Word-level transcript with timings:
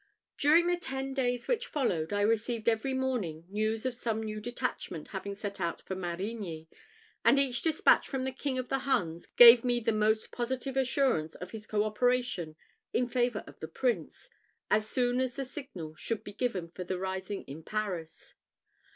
During 0.35 0.65
the 0.65 0.77
ten 0.79 1.13
days 1.13 1.47
which 1.47 1.67
followed, 1.67 2.11
I 2.11 2.21
received 2.21 2.67
every 2.67 2.95
morning 2.95 3.45
news 3.47 3.85
of 3.85 3.93
some 3.93 4.23
new 4.23 4.39
detachment 4.41 5.09
having 5.09 5.35
set 5.35 5.61
out 5.61 5.79
for 5.83 5.93
Marigny; 5.93 6.67
and 7.23 7.37
each 7.37 7.61
despatch 7.61 8.09
from 8.09 8.23
the 8.23 8.31
King 8.31 8.57
of 8.57 8.67
the 8.67 8.79
Huns 8.79 9.27
gave 9.27 9.63
me 9.63 9.79
the 9.79 9.91
most 9.91 10.31
positive 10.31 10.75
assurance 10.75 11.35
of 11.35 11.51
his 11.51 11.67
co 11.67 11.83
operation 11.83 12.55
in 12.91 13.07
favour 13.07 13.43
of 13.45 13.59
the 13.59 13.67
Prince, 13.67 14.31
as 14.71 14.89
soon 14.89 15.19
as 15.21 15.37
a 15.37 15.45
signal 15.45 15.93
should 15.93 16.23
be 16.23 16.33
given 16.33 16.71
for 16.71 16.83
the 16.83 16.97
rising 16.97 17.43
in 17.43 17.61
Paris. 17.61 18.33